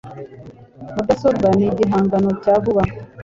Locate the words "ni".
1.57-1.65